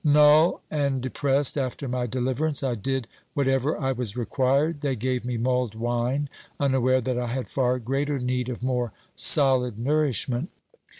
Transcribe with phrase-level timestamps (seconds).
[0.03, 5.37] Null and depressed after my deliverance, I did whatever I was required; they gave me
[5.37, 6.27] mulled wine,
[6.59, 10.49] unaware that I had far greater need of more solid nourishment.